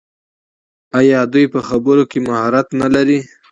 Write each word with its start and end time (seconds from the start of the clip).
آیا 0.99 1.19
دوی 1.33 1.45
په 1.53 1.59
خبرو 1.67 2.03
کې 2.11 2.19
مهارت 2.27 2.67
نلري؟ 2.81 3.19